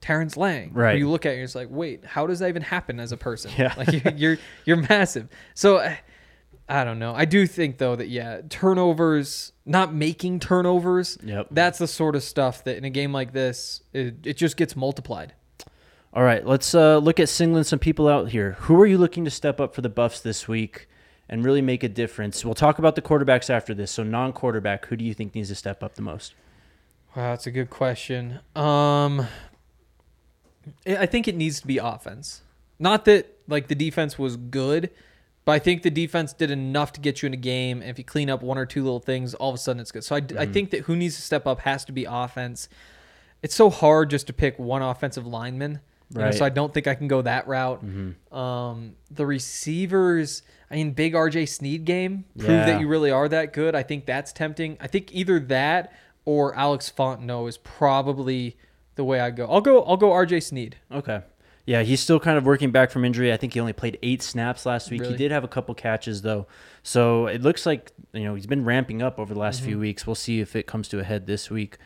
[0.00, 0.72] Terrence Lang.
[0.72, 0.98] Right.
[0.98, 3.12] You look at it, and you're just like, wait, how does that even happen as
[3.12, 3.50] a person?
[3.56, 3.74] Yeah.
[3.76, 5.28] Like you're you're, you're massive.
[5.54, 5.78] So.
[5.78, 5.96] Uh,
[6.68, 7.14] I don't know.
[7.14, 11.18] I do think though that yeah, turnovers, not making turnovers.
[11.22, 11.48] Yep.
[11.50, 14.74] That's the sort of stuff that in a game like this, it, it just gets
[14.76, 15.34] multiplied.
[16.14, 18.52] All right, let's uh, look at singling some people out here.
[18.60, 20.86] Who are you looking to step up for the Buffs this week
[21.26, 22.44] and really make a difference?
[22.44, 23.90] We'll talk about the quarterbacks after this.
[23.90, 26.34] So, non quarterback, who do you think needs to step up the most?
[27.16, 28.40] Wow, that's a good question.
[28.54, 29.26] Um,
[30.86, 32.42] I I think it needs to be offense.
[32.78, 34.90] Not that like the defense was good,
[35.44, 37.80] but I think the defense did enough to get you in a game.
[37.80, 39.90] And if you clean up one or two little things, all of a sudden it's
[39.92, 40.04] good.
[40.04, 40.52] So I, I Mm-hmm.
[40.52, 42.68] think that who needs to step up has to be offense.
[43.42, 45.80] It's so hard just to pick one offensive lineman.
[46.10, 46.30] you know, Right.
[46.30, 46.38] Mm-hmm.
[46.38, 47.82] so I don't think I can go that route.
[48.30, 52.66] Um, the receivers, I mean, big RJ Sneed game prove Yeah.
[52.66, 53.74] that you really are that good.
[53.74, 54.76] I think that's tempting.
[54.80, 55.92] I think either that
[56.24, 58.56] or Alex Fontenot is probably
[58.94, 59.46] the way I go.
[59.46, 59.82] I'll go.
[59.84, 60.76] I'll go RJ Sneed.
[60.92, 61.22] Okay.
[61.64, 63.32] Yeah, he's still kind of working back from injury.
[63.32, 65.02] I think he only played eight snaps last week.
[65.02, 65.12] Really?
[65.12, 66.46] He did have a couple catches though,
[66.82, 69.66] so it looks like you know he's been ramping up over the last Mm-hmm.
[69.68, 70.06] few weeks.
[70.06, 71.78] We'll see if it comes to a head this week.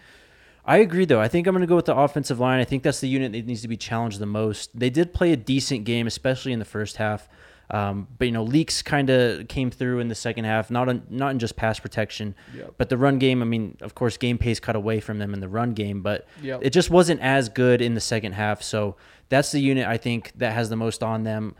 [0.64, 1.20] I agree though.
[1.20, 2.58] I think I'm going to go with the offensive line.
[2.58, 4.70] I think that's the unit that needs to be challenged the most.
[4.78, 7.28] They did play a decent game, especially in the first half.
[7.68, 11.02] Um, but you know, leaks kind of came through in the second half, not on,
[11.10, 12.74] not in just pass protection, Yep.
[12.78, 13.42] but the run game.
[13.42, 16.26] I mean, of course, game pace cut away from them in the run game, but
[16.42, 16.60] Yep.
[16.62, 18.62] it just wasn't as good in the second half.
[18.62, 18.94] So
[19.28, 21.54] that's the unit I think that has the most on them.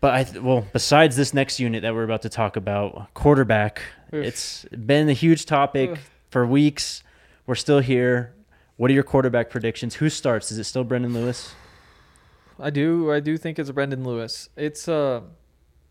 [0.00, 3.82] But I th- well, besides this next unit that we're about to talk about, quarterback,
[4.14, 4.24] Oof.
[4.24, 6.10] it's been a huge topic Oof.
[6.30, 7.02] for weeks.
[7.46, 8.34] We're still here.
[8.76, 9.94] What are your quarterback predictions?
[9.96, 10.52] Who starts?
[10.52, 11.54] Is it still Brendan Lewis?
[12.60, 13.10] I do.
[13.10, 14.48] I do think it's Brendan Lewis.
[14.56, 15.22] It's uh,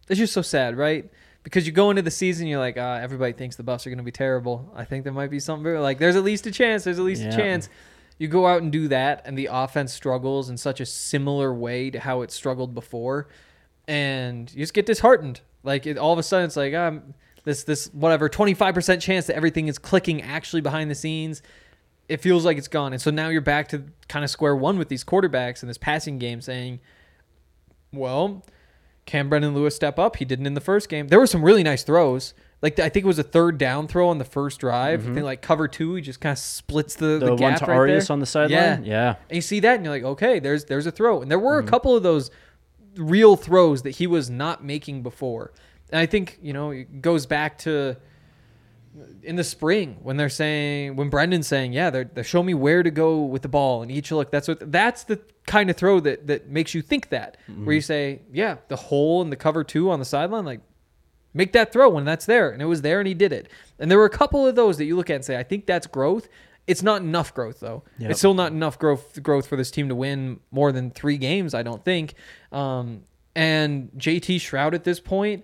[0.07, 1.09] it's just so sad, right?
[1.43, 3.97] Because you go into the season, you're like, ah, everybody thinks the Buffs are going
[3.99, 4.71] to be terrible.
[4.75, 6.83] I think there might be something like there's at least a chance.
[6.83, 7.33] There's at least Yeah.
[7.33, 7.69] a chance.
[8.17, 11.89] You go out and do that, and the offense struggles in such a similar way
[11.89, 13.27] to how it struggled before,
[13.87, 15.41] and you just get disheartened.
[15.63, 19.35] Like it, all of a sudden, it's like um, this this whatever 25% chance that
[19.35, 21.41] everything is clicking actually behind the scenes
[22.07, 22.93] it feels like it's gone.
[22.93, 25.77] And so now you're back to kind of square one with these quarterbacks in this
[25.77, 26.79] passing game saying,
[27.91, 28.43] well,
[29.05, 30.17] can Brendan Lewis step up?
[30.17, 31.07] He didn't in the first game.
[31.07, 32.33] There were some really nice throws.
[32.61, 35.07] Like I think it was a third down throw on the first drive.
[35.09, 37.19] I think like cover two, he just kind of splits the, Mm-hmm.
[37.25, 38.13] The, the, one to right Arias there.
[38.13, 38.83] on the sideline?
[38.85, 38.91] Yeah.
[38.91, 39.15] Yeah.
[39.29, 41.59] And you see that, and you're like, okay, there's there's a throw, and there were
[41.59, 41.67] Mm-hmm.
[41.67, 42.31] a couple of those
[42.95, 45.51] real throws that he was not making before.
[45.91, 47.97] And I think you know it goes back to
[49.23, 52.81] in the spring when they're saying when Brendan's saying, yeah, they're, they show me where
[52.81, 54.31] to go with the ball and each look.
[54.31, 57.81] That's what that's the kind of throw that that makes you think that where you
[57.81, 60.61] say, yeah, the hole in the cover two on the sideline, like
[61.35, 63.49] make that throw when that's there, and it was there, and he did it.
[63.77, 65.67] And there were a couple of those that you look at and say, I think
[65.67, 66.27] that's growth.
[66.65, 67.83] It's not enough growth though.
[67.99, 68.09] Yep.
[68.09, 71.53] It's still not enough growth growth for this team to win more than three games.
[71.53, 72.15] I don't think.
[72.51, 73.03] Um,
[73.35, 75.43] and JT Shrout at this point,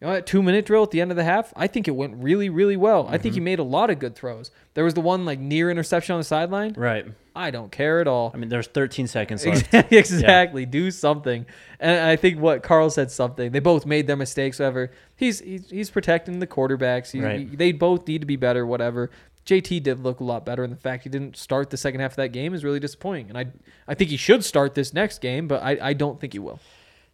[0.00, 1.90] you know, that two minute drill at the end of the half, I think it
[1.90, 3.06] went really, really well.
[3.06, 3.22] I Mm-hmm.
[3.22, 4.50] think he made a lot of good throws.
[4.74, 6.74] There was the one like near interception on the sideline.
[6.76, 7.06] Right.
[7.36, 8.30] I don't care at all.
[8.34, 9.66] I mean, there's 13 seconds left.
[9.74, 9.98] Exactly.
[9.98, 10.66] exactly.
[10.66, 11.46] Do something.
[11.78, 13.52] And I think what Karl said something.
[13.52, 14.58] They both made their mistakes.
[14.58, 14.90] Whatever.
[15.16, 17.10] He's he's, he's protecting the quarterbacks.
[17.12, 17.40] He, Right.
[17.48, 18.64] he- they both need to be better.
[18.66, 19.10] Whatever.
[19.46, 22.12] JT did look a lot better, and the fact he didn't start the second half
[22.12, 23.28] of that game is really disappointing.
[23.30, 23.46] And I
[23.88, 26.60] I think he should start this next game, but I, I don't think he will.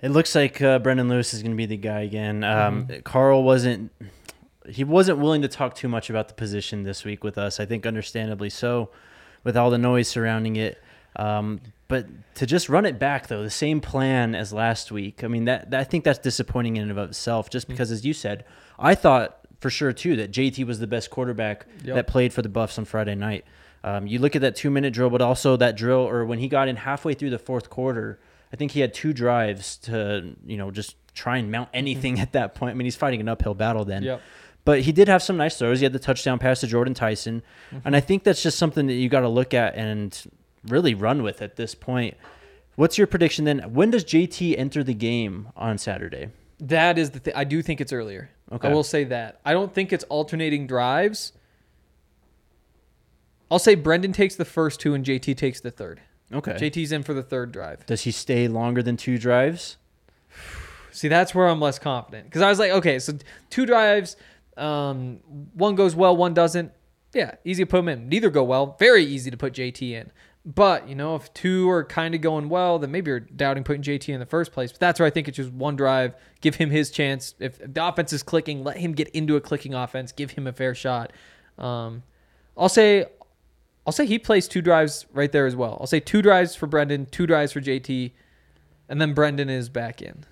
[0.03, 2.45] It looks like uh, Brendan Lewis is going to be the guy again.
[2.45, 3.01] Um, Mm-hmm.
[3.01, 3.91] Karl wasn't
[4.69, 7.61] he wasn't willing to talk too much about the position this week with us.
[7.61, 8.91] I think understandably so,
[9.45, 10.83] with all the noise surrounding it.
[11.15, 15.23] Um, but to just run it back though, the same plan as last week.
[15.25, 17.47] I mean that, that I think that's disappointing in and of itself.
[17.47, 17.53] Mm-hmm.
[17.53, 18.45] Just because, as you said,
[18.79, 21.95] I thought for sure too that JT was the best quarterback Yep.
[21.95, 23.45] that played for the Buffs on Friday night.
[23.85, 26.49] Um, you look at that two minute drill, but also that drill, or when he
[26.49, 28.19] got in halfway through the fourth quarter,
[28.57, 31.77] I think he had two drives to, you know, just try and mount mm-hmm.
[31.77, 32.71] anything at that point.
[32.71, 34.03] I mean, he's fighting an uphill battle then.
[34.03, 34.23] Yep.
[34.65, 35.81] But he did have some nice throws.
[35.81, 37.43] He had the touchdown pass to Jordan Tyson.
[37.71, 37.87] Mm-hmm.
[37.87, 40.19] And I think that's just something that you got to look at and
[40.69, 42.17] really run with at this point.
[42.77, 43.59] What's your prediction then?
[43.75, 46.31] When does JT enter the game on Saturday?
[46.59, 47.35] That is the thing.
[47.37, 48.31] I do think it's earlier.
[48.51, 48.69] Okay.
[48.69, 49.39] I will say that.
[49.45, 51.35] I don't think it's alternating drives.
[53.51, 56.01] I'll say Brendan takes the first two and JT takes the third.
[56.33, 56.53] Okay.
[56.53, 57.87] JT's in for the third drive.
[57.87, 59.77] Does he stay longer than two drives?
[60.91, 63.19] See, that's where I'm less confident because I was like, okay, so
[63.51, 64.17] two drives,
[64.57, 65.21] um,
[65.55, 66.73] one goes well, one doesn't.
[67.13, 68.09] Yeah, easy to put him in.
[68.09, 68.77] Neither go well.
[68.79, 70.11] Very easy to put JT in.
[70.47, 73.83] But you know, if two are kind of going well, then maybe you're doubting putting
[73.83, 74.71] JT in the first place.
[74.71, 76.15] But that's where I think it's just one drive.
[76.41, 77.35] Give him his chance.
[77.41, 80.13] If the offense is clicking, let him get into a clicking offense.
[80.13, 81.13] Give him a fair shot.
[81.59, 82.05] Um,
[82.57, 83.07] I'll say,
[83.87, 85.77] I'll say he plays two drives right there as well.
[85.81, 88.13] I'll say two drives for Brendan, two drives for JT,
[88.89, 90.25] and then Brendan is back in,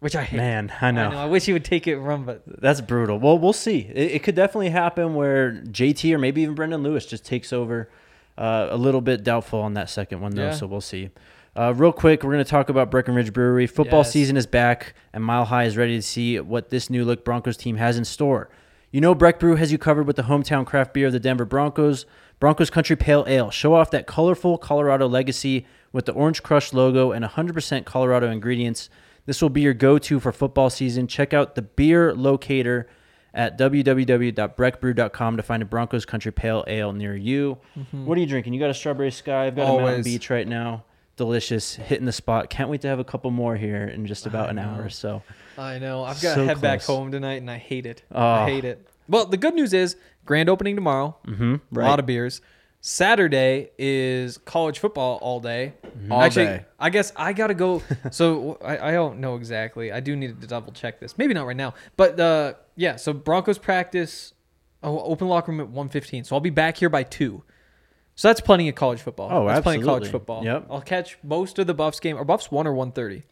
[0.00, 0.36] which I hate.
[0.38, 1.08] Man, I know.
[1.08, 1.18] I know.
[1.18, 3.18] I wish he would take it from, but That's brutal.
[3.18, 3.80] Well, we'll see.
[3.94, 7.90] It, it could definitely happen where JT or maybe even Brendan Lewis just takes over.
[8.36, 10.54] Uh, a little bit doubtful on that second one though, Yeah.
[10.54, 11.10] so we'll see.
[11.56, 13.68] Uh, real quick, we're going to talk about Breckenridge Brewery.
[13.68, 14.10] Football Yes.
[14.10, 17.56] season is back, and Mile High is ready to see what this new look Broncos
[17.56, 18.48] team has in store.
[18.94, 21.44] You know, Breck Brew has you covered with the hometown craft beer of the Denver
[21.44, 22.06] Broncos,
[22.38, 23.50] Broncos Country Pale Ale.
[23.50, 28.88] Show off that colorful Colorado legacy with the Orange Crush logo and 100% Colorado ingredients.
[29.26, 31.08] This will be your go to for football season.
[31.08, 32.88] Check out the beer locator
[33.34, 37.58] at www.breckbrew.com to find a Broncos Country Pale Ale near you.
[37.76, 38.06] Mm-hmm.
[38.06, 38.54] What are you drinking?
[38.54, 39.46] You got a Strawberry Sky.
[39.46, 40.84] I've got a Mountain Beach right now.
[41.16, 42.50] Delicious, hitting the spot.
[42.50, 45.22] Can't wait to have a couple more here in just about an hour or so.
[45.56, 46.02] I know.
[46.02, 46.96] I've got So to head back close.
[46.96, 48.02] home tonight, and I hate it.
[48.10, 48.20] Oh.
[48.20, 48.86] I hate it.
[49.08, 51.16] Well, the good news is grand opening tomorrow.
[51.26, 51.78] Mm-hmm.
[51.78, 52.40] A lot of beers.
[52.80, 55.72] Saturday is college football all day.
[56.10, 56.64] All Actually, day.
[56.78, 57.80] I guess I gotta go.
[58.10, 59.90] so I, I don't know exactly.
[59.90, 61.16] I do need to double check this.
[61.16, 62.96] Maybe not right now, but uh, yeah.
[62.96, 64.34] So Broncos practice.
[64.82, 66.26] Oh, open locker room at 1.15.
[66.26, 67.42] So I'll be back here by two.
[68.16, 69.28] So that's plenty of college football.
[69.30, 70.44] Oh, that's plenty of college football.
[70.44, 70.66] Yep.
[70.70, 72.16] I'll catch most of the Buffs game.
[72.16, 73.22] Or Buffs one or 1.30.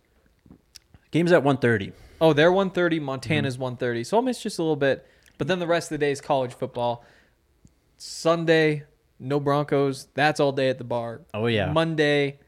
[1.12, 1.92] Game's at one thirty.
[2.20, 2.96] Oh, they're 130.
[2.96, 3.04] Mm-hmm.
[3.04, 4.04] Montana's 130.
[4.04, 5.06] So I'll miss just a little bit.
[5.38, 7.04] But then the rest of the day is college football.
[7.96, 8.84] Sunday,
[9.20, 10.08] no Broncos.
[10.14, 11.20] That's all day at the bar.
[11.32, 11.70] Oh, yeah.
[11.70, 12.38] Monday,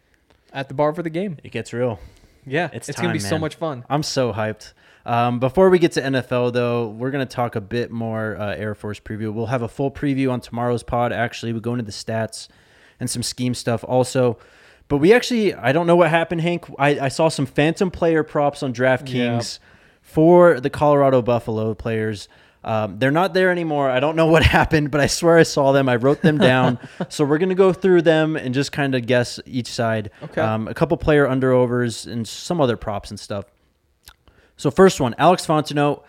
[0.53, 1.39] at the bar for the game.
[1.45, 2.01] It gets real.
[2.47, 3.85] Yeah, It's it's, gonna be time, so much fun.
[3.89, 4.75] I'm so hyped.
[5.07, 8.55] Um, before we get to NFL, though, we're going to talk a bit more uh,
[8.55, 9.33] Air Force preview.
[9.33, 11.13] We'll have a full preview on tomorrow's pod.
[11.13, 12.49] Actually, we go into the stats
[12.99, 14.39] and some scheme stuff also.
[14.89, 16.67] But we actually, I don't know what happened, Hank.
[16.79, 19.59] I, I saw some phantom player props on DraftKings
[20.03, 22.29] for the Colorado Buffalo players.
[22.63, 23.91] Um, they're not there anymore.
[23.91, 25.89] I don't know what happened, but I swear I saw them.
[25.89, 26.79] I wrote them down.
[27.09, 30.11] so we're going to go through them and just kind of guess each side.
[30.23, 30.41] Okay.
[30.41, 33.47] Um, a couple player underovers and some other props and stuff.
[34.57, 36.03] So first one, Alex Fontenot,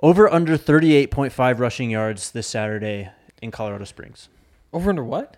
[0.00, 3.10] over under 38.5 rushing yards this Saturday
[3.42, 4.28] in Colorado Springs.
[4.72, 5.36] Over under what?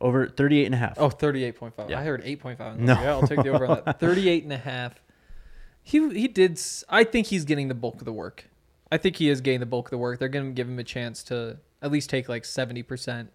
[0.00, 0.94] Over 38 and a half.
[0.98, 1.90] Oh, 38.5.
[1.90, 2.00] Yeah.
[2.00, 2.78] I heard 8.5.
[2.78, 2.94] No.
[2.94, 4.00] Yeah, I'll take the over on that.
[4.00, 5.02] 38 and a half.
[5.82, 6.60] He, he did.
[6.88, 8.48] I think he's getting the bulk of the work.
[8.92, 10.18] I think he is getting the bulk of the work.
[10.18, 13.28] They're going to give him a chance to at least take like 70%.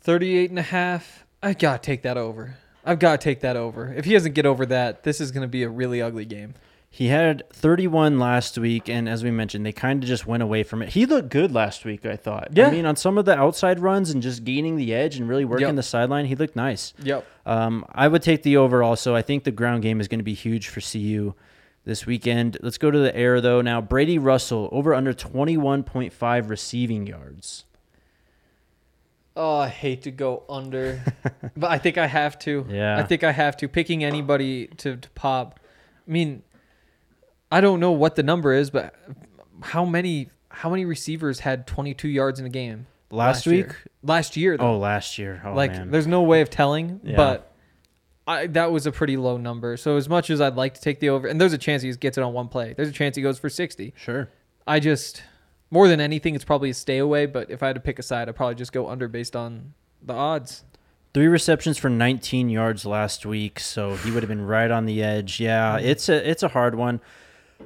[0.00, 1.24] 38 and a half.
[1.42, 2.56] I got to take that over.
[2.84, 3.92] I've got to take that over.
[3.92, 6.54] If he doesn't get over that, this is going to be a really ugly game.
[6.94, 10.62] He had 31 last week, and as we mentioned, they kind of just went away
[10.62, 10.90] from it.
[10.90, 12.48] He looked good last week, I thought.
[12.52, 12.66] Yeah.
[12.66, 15.46] I mean, on some of the outside runs and just gaining the edge and really
[15.46, 15.76] working Yep.
[15.76, 16.92] the sideline, he looked nice.
[17.02, 17.24] Yep.
[17.46, 19.14] Um, I would take the over also.
[19.14, 21.32] I think the ground game is going to be huge for CU
[21.86, 22.58] this weekend.
[22.60, 23.62] Let's go to the air, though.
[23.62, 27.64] Now, Brady Russell, over under 21.5 receiving yards.
[29.34, 31.02] Oh, I hate to go under,
[31.56, 32.66] but I think I have to.
[32.68, 32.98] Yeah.
[32.98, 33.68] I think I have to.
[33.68, 35.58] Picking anybody to, to pop.
[36.06, 36.42] I mean,
[37.50, 38.94] I don't know what the number is, but
[39.62, 43.54] how many how many receivers had 22 yards in a game Last, year?
[43.68, 43.76] week?
[44.02, 44.72] Last year, though.
[44.74, 45.40] Oh, last year.
[45.44, 45.90] Oh, like man.
[45.90, 47.16] there's no way of telling, Yeah.
[47.16, 47.52] but
[48.26, 49.76] I that was a pretty low number.
[49.78, 51.92] So as much as I'd like to take the over, and there's a chance he
[51.94, 52.74] gets it on one play.
[52.74, 53.94] There's a chance he goes for 60.
[53.96, 54.28] Sure.
[54.66, 55.22] I just
[55.72, 57.24] more than anything, it's probably a stay away.
[57.26, 59.72] But if I had to pick a side, I'd probably just go under based on
[60.02, 60.64] the odds.
[61.14, 65.02] Three receptions for 19 yards last week, so he would have been right on the
[65.02, 65.40] edge.
[65.40, 65.84] Yeah, hmm.
[65.84, 67.00] it's a it's a hard one.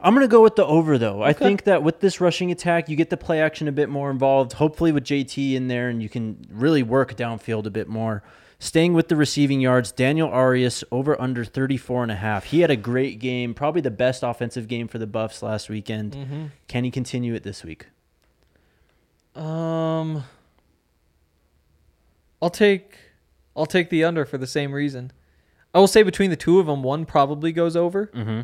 [0.00, 1.22] I'm gonna go with the over though.
[1.22, 4.10] I think that with this rushing attack, you get the play action a bit more
[4.10, 4.54] involved.
[4.54, 8.22] Hopefully with JT in there, and you can really work downfield a bit more.
[8.58, 12.44] Staying with the receiving yards, Daniel Arias over under 34 and a half.
[12.44, 16.12] He had a great game, probably the best offensive game for the Buffs last weekend.
[16.12, 16.44] Mm-hmm.
[16.66, 17.86] Can he continue it this week?
[19.36, 20.24] Um,
[22.40, 22.96] I'll take
[23.54, 25.12] I'll take the under for the same reason.
[25.74, 28.06] I will say between the two of them, one probably goes over.
[28.08, 28.42] Mm-hmm.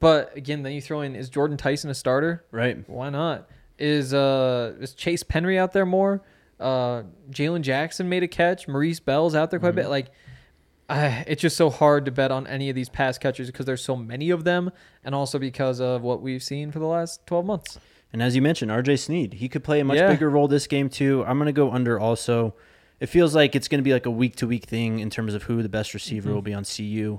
[0.00, 2.44] But again, then you throw in is Jordan Tyson a starter?
[2.50, 2.88] Right.
[2.88, 3.48] Why not?
[3.78, 6.22] Is uh is Chase Penry out there more?
[6.58, 8.68] Uh, Jalen Jackson made a catch.
[8.68, 9.88] Maurice Bell's out there quite a bit.
[9.88, 10.06] Like,
[10.88, 13.82] uh, it's just so hard to bet on any of these pass catchers because there's
[13.82, 14.70] so many of them,
[15.02, 17.78] and also because of what we've seen for the last 12 months.
[18.14, 20.08] And as you mentioned, RJ Sneed, he could play a much Yeah.
[20.12, 21.24] bigger role this game too.
[21.26, 22.54] I'm going to go under also.
[23.00, 25.34] It feels like it's going to be like a week to week thing in terms
[25.34, 26.34] of who the best receiver Mm-hmm.
[26.34, 27.18] will be on CU.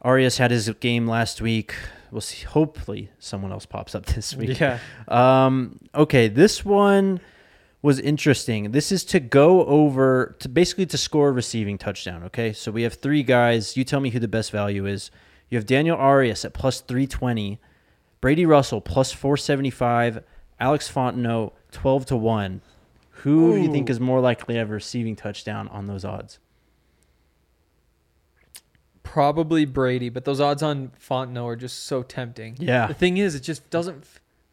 [0.00, 1.74] Arias had his game last week.
[2.10, 2.46] We'll see.
[2.46, 4.58] Hopefully, someone else pops up this week.
[4.58, 4.78] Yeah.
[5.08, 7.20] Um, okay, this one
[7.82, 8.72] was interesting.
[8.72, 12.22] This is to go over to basically to score a receiving touchdown.
[12.24, 13.76] Okay, so we have three guys.
[13.76, 15.10] You tell me who the best value is.
[15.50, 17.58] You have Daniel Arias at plus three twenty,
[18.20, 20.22] Brady Russell plus four seventy five,
[20.58, 22.60] Alex Fontenot twelve to one.
[23.10, 26.38] Who do you think is more likely to have a receiving touchdown on those odds?
[29.02, 32.56] Probably Brady, but those odds on Fontenot are just so tempting.
[32.58, 32.86] Yeah.
[32.86, 34.04] The thing is, it just doesn't.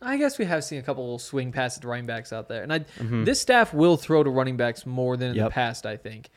[0.01, 2.63] I guess we have seen a couple little swing passes to running backs out there,
[2.63, 3.23] and I mm-hmm.
[3.23, 5.45] this staff will throw to running backs more than in Yep.
[5.45, 5.85] the past.
[5.85, 6.29] I think,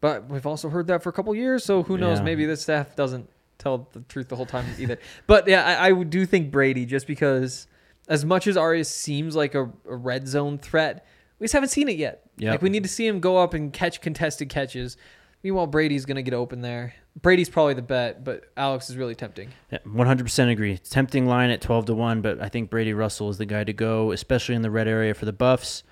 [0.00, 2.18] But we've also heard that for a couple years, so who knows?
[2.18, 2.24] Yeah.
[2.24, 4.98] Maybe this staff doesn't tell the truth the whole time either.
[5.26, 7.66] But yeah, I, I do think Brady just because
[8.08, 11.06] as much as Arias seems like a, a red zone threat,
[11.38, 12.22] we just haven't seen it yet.
[12.38, 12.50] Yep.
[12.50, 14.96] Like we need to see him go up and catch contested catches.
[15.42, 16.94] Meanwhile, Brady's gonna get open there.
[17.20, 19.50] Brady's probably the bet, but Alex is really tempting.
[19.70, 20.78] Yeah, 100% agree.
[20.78, 23.72] Tempting line at 12 to 1, but I think Brady Russell is the guy to
[23.72, 25.82] go, especially in the red area for the Buffs.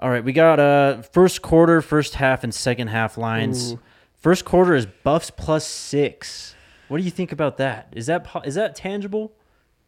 [0.00, 3.72] All right, we got uh first quarter, first half, and second half lines.
[3.72, 3.80] Ooh.
[4.16, 6.54] First quarter is Buffs plus six.
[6.88, 7.92] What do you think about that?
[7.94, 9.32] Is that is that tangible?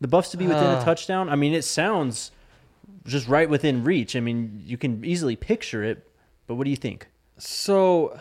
[0.00, 0.84] The Buffs to be within a Uh.
[0.84, 1.28] touchdown?
[1.28, 2.30] I mean, it sounds
[3.04, 4.16] just right within reach.
[4.16, 6.08] I mean, you can easily picture it,
[6.46, 7.08] but what do you think?
[7.38, 8.18] So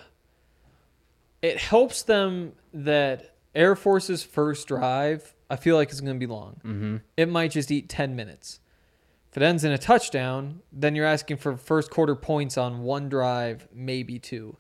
[1.42, 6.32] it helps them that Air Force's first drive, I feel like is going to be
[6.32, 6.62] long.
[6.66, 6.98] Mm-hmm.
[7.18, 8.60] It might just eat 10 minutes.
[9.32, 13.10] If it ends in a touchdown, then you're asking for first quarter points on one
[13.10, 14.58] drive, maybe two.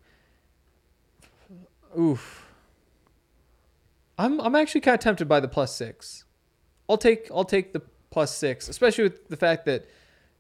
[1.97, 2.45] Oof.
[4.19, 6.25] I'm I'm actually kind of tempted by the plus six.
[6.89, 9.85] I'll take I'll take the plus six, especially with the fact that,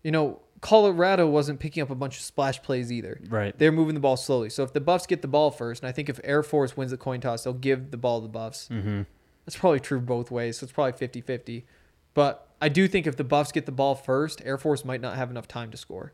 [0.03, 3.21] you know, Colorado wasn't picking up a bunch of splash plays either.
[3.29, 3.57] Right.
[3.57, 4.49] They're moving the ball slowly.
[4.49, 6.91] So if the Buffs get the ball first, and I think if Air Force wins
[6.91, 8.67] the coin toss, they'll give the ball to the Buffs.
[8.69, 9.03] Mm-hmm.
[9.45, 10.57] That's probably true both ways.
[10.57, 11.65] So it's probably 50 50.
[12.13, 15.15] But I do think if the Buffs get the ball first, Air Force might not
[15.15, 16.11] have enough time to score.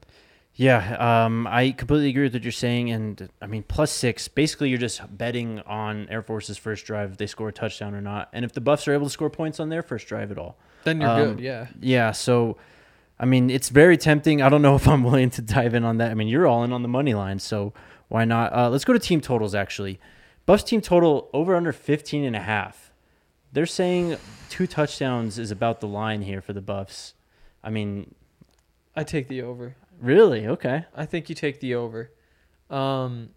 [0.57, 4.27] Yeah, um, I completely agree with what you're saying, and I mean plus six.
[4.29, 7.99] Basically, you're just betting on Air Force's first drive if they score a touchdown or
[8.01, 10.37] not, and if the Buffs are able to score points on their first drive at
[10.37, 10.57] all.
[10.85, 11.39] Then you're Um, good.
[11.43, 11.67] Yeah.
[11.81, 12.57] Yeah, so
[13.19, 14.41] I mean it's very tempting.
[14.41, 16.09] I don't know if I'm willing to dive in on that.
[16.11, 17.73] I mean you're all in on the money line, so
[18.07, 18.53] why not?
[18.53, 19.99] Uh, let's go to team totals actually.
[20.45, 22.93] Buffs team total over under 15 and a half.
[23.51, 24.17] They're saying
[24.49, 27.13] two touchdowns is about the line here for the Buffs.
[27.63, 28.13] I mean,
[28.95, 29.75] I take the over.
[30.01, 30.47] Really?
[30.47, 30.85] Okay.
[30.95, 32.11] I think you take the over.
[32.69, 33.29] Um,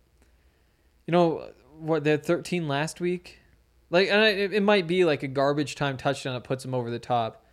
[1.06, 2.04] you know what?
[2.04, 3.38] They had 13 last week.
[3.90, 6.74] Like, and I, it, it might be like a garbage time touchdown that puts them
[6.74, 7.44] over the top.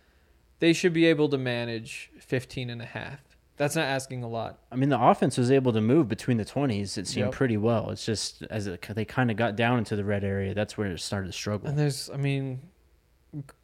[0.58, 3.20] They should be able to manage 15 and a half.
[3.56, 4.58] That's not asking a lot.
[4.70, 6.98] I mean, the offense was able to move between the 20s.
[6.98, 7.32] It seemed Yep.
[7.32, 7.88] pretty well.
[7.90, 10.90] It's just as it, they kind of got down into the red area, that's where
[10.92, 11.68] it started to struggle.
[11.68, 12.60] And there's, I mean,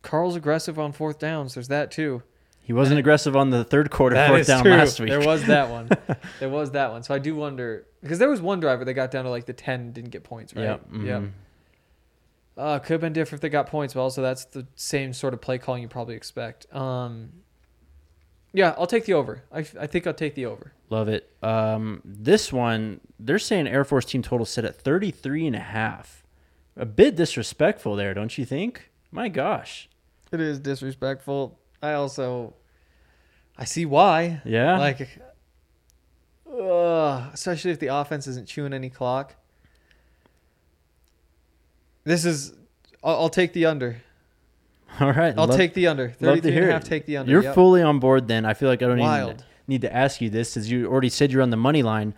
[0.00, 1.54] Karl's aggressive on fourth downs.
[1.54, 2.22] There's that too.
[2.64, 4.70] He wasn't aggressive on the third quarter That fourth down true.
[4.70, 5.10] last week.
[5.10, 5.90] There was that one.
[6.40, 7.02] there was that one.
[7.02, 9.52] So I do wonder because there was one driver that got down to like the
[9.52, 10.62] 10 didn't get points, right?
[10.64, 10.86] Yep.
[10.92, 11.22] Yep.
[11.22, 11.30] mhm.
[12.56, 15.34] Uh, could have been different if they got points, but also that's the same sort
[15.34, 16.72] of play calling you probably expect.
[16.74, 17.30] Um,
[18.52, 19.42] yeah, I'll take the over.
[19.50, 20.72] I, I think I'll take the over.
[20.90, 21.30] Love it.
[21.42, 26.22] Um, this one, they're saying Air Force team total set at 33 and a half.
[26.76, 28.90] A bit disrespectful there, don't you think?
[29.10, 29.88] My gosh.
[30.30, 31.58] It is disrespectful.
[31.82, 32.54] I also,
[33.58, 34.40] I see why.
[34.44, 34.78] Yeah.
[34.78, 35.08] Like,
[36.50, 39.34] uh, especially if the offense isn't chewing any clock.
[42.04, 42.52] This is,
[43.02, 43.96] I'll, I'll take the under.
[45.00, 45.34] All right.
[45.36, 46.08] I'll love- take the under.
[46.20, 46.88] love to 33 and a half, it.
[46.88, 47.32] take the under.
[47.32, 47.54] You're Yep.
[47.54, 48.44] fully on board then.
[48.44, 51.32] I feel like I don't even need to ask you this as you already said
[51.32, 52.14] you're on the money line.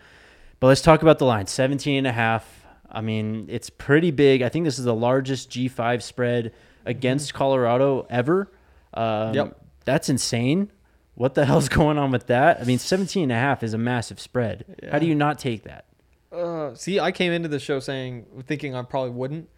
[0.61, 2.64] But let's talk about the line 17 and a half.
[2.90, 4.42] I mean, it's pretty big.
[4.42, 6.53] I think this is the largest G5 spread
[6.87, 8.50] against Colorado ever.
[8.95, 9.61] Um, Yep.
[9.85, 10.71] That's insane.
[11.15, 12.61] What the hell's going on with that?
[12.61, 14.89] I mean, 17 and a half is a massive spread.
[14.91, 15.85] How do you not take that?
[16.33, 19.49] Uh, see, I came into the show saying, thinking I probably wouldn't.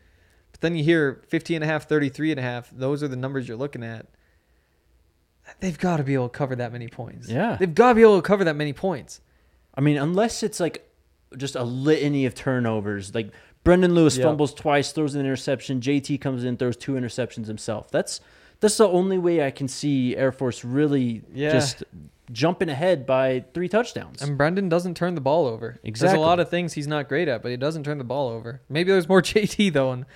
[0.53, 2.71] But then you hear 50 and a half, 33 and a half.
[2.71, 4.07] Those are the numbers you're looking at.
[5.61, 7.29] They've got to be able to cover that many points.
[7.29, 7.57] Yeah.
[7.59, 9.21] They've got to be able to cover that many points.
[9.75, 10.91] I mean, unless it's like
[11.37, 13.31] just a litany of turnovers, like
[13.63, 14.25] Brendon Lewis Yep.
[14.27, 15.81] fumbles twice, throws an interception.
[15.81, 17.91] JT comes in, throws two interceptions himself.
[17.91, 18.21] That's
[18.61, 21.53] that's the only way I can see Air Force really Yeah.
[21.53, 21.85] just
[22.33, 24.21] jumping ahead by three touchdowns.
[24.23, 25.79] And Brendon doesn't turn the ball over.
[25.85, 26.09] Exactly.
[26.17, 28.29] There's a lot of things he's not great at, but he doesn't turn the ball
[28.29, 28.61] over.
[28.69, 30.07] Maybe there's more JT though, and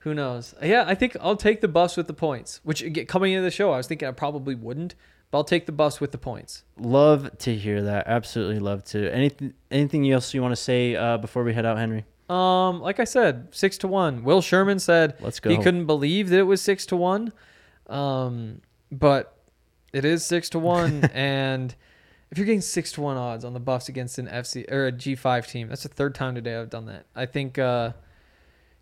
[0.00, 0.54] who knows?
[0.62, 2.60] Yeah, I think I'll take the Buffs with the points.
[2.64, 4.94] Which coming into the show, I was thinking I probably wouldn't,
[5.30, 6.62] but I'll take the Buffs with the points.
[6.78, 8.06] love to hear that.
[8.06, 9.12] Absolutely love to.
[9.12, 12.06] Anything anything else you want to say uh, before we head out, Henry?
[12.30, 14.22] Um, like I said, six to one.
[14.24, 15.50] Will Sherman said Let's go.
[15.50, 17.32] he couldn't believe that it was six to one.
[17.88, 18.60] Um,
[18.90, 19.36] but
[19.92, 21.74] it is six to one, and
[22.30, 24.92] if you're getting six to one odds on the Buffs against an FC or a
[24.92, 27.06] G five team, that's the third time today I've done that.
[27.14, 27.92] I think uh,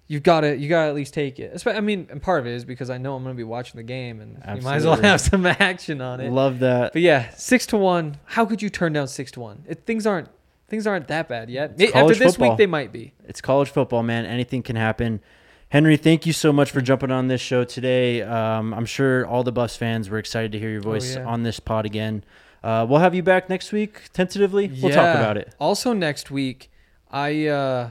[0.09, 1.62] you've got to you got to at least take it.
[1.66, 3.78] I mean, and part of it is because I know I'm going to be watching
[3.78, 6.30] the game, and you might as well have some action on it.
[6.30, 6.92] Love that.
[6.92, 8.18] But yeah, six to one.
[8.24, 9.64] How could you turn down six to one?
[9.68, 10.28] It, things aren't
[10.68, 11.74] things aren't that bad yet.
[11.78, 12.50] It's After this football.
[12.50, 13.12] week, they might be.
[13.26, 14.26] It's college football, man.
[14.26, 15.20] Anything can happen.
[15.68, 18.22] Henry, thank you so much for jumping on this show today.
[18.22, 21.26] Um, I'm sure all the Buffs fans were excited to hear your voice Oh, yeah.
[21.26, 22.24] on this pod again.
[22.62, 24.68] Uh, we'll have you back next week, tentatively.
[24.80, 25.54] We'll talk about it.
[25.58, 26.70] Also next week,
[27.10, 27.90] I uh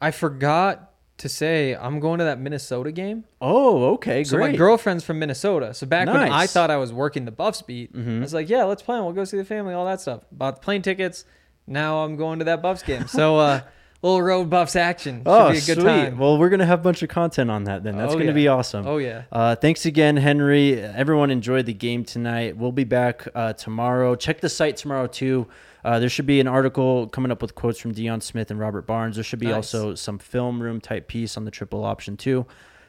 [0.00, 3.24] I forgot to say I'm going to that Minnesota game.
[3.42, 4.52] Oh, okay, So great.
[4.52, 5.74] my girlfriend's from Minnesota.
[5.74, 6.52] So back when I Mm-hmm.
[6.52, 9.04] thought I was working the Buffs beat, I was like, yeah, let's plan.
[9.04, 10.22] We'll go see the family, all that stuff.
[10.32, 11.24] Bought the plane tickets.
[11.66, 13.06] Now I'm going to that Buffs game.
[13.06, 13.60] So uh,
[14.02, 15.18] little road Buffs action.
[15.18, 15.84] Should Oh, be a good sweet.
[15.84, 16.18] time.
[16.18, 17.96] Well, we're gonna have a bunch of content on that then.
[17.96, 18.32] That's Oh, gonna yeah.
[18.32, 18.86] be awesome.
[18.86, 19.22] Oh, yeah.
[19.30, 20.80] Uh, thanks again, Henry.
[20.80, 22.56] Everyone enjoyed the game tonight.
[22.56, 24.14] We'll be back uh, tomorrow.
[24.14, 25.46] Check the site tomorrow too.
[25.84, 28.86] Uh, there should be an article coming up with quotes from Deion Smith and Robert
[28.86, 29.16] Barnes.
[29.16, 29.54] There should be Nice.
[29.74, 32.44] also some film room type piece on the triple option too.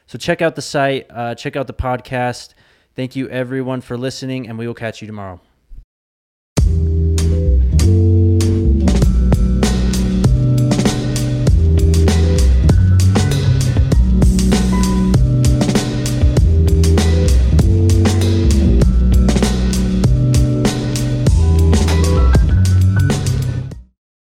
[0.06, 1.06] So check out the site.
[1.10, 2.54] Uh, check out the podcast.
[2.94, 5.40] Thank you everyone for listening, and we will catch you tomorrow.